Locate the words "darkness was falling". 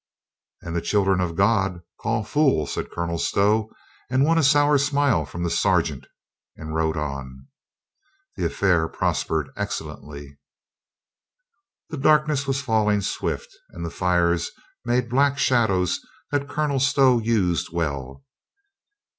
11.97-13.01